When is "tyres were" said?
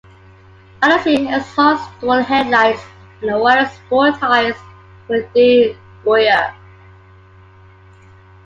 4.15-5.21